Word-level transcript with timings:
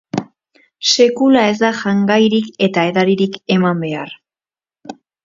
Sekula 0.91 1.43
ez 1.49 1.59
da 1.59 1.69
jangairik 1.81 2.47
eta 2.69 2.87
edaririk 2.93 3.37
eman 3.57 3.85
behar. 3.85 4.17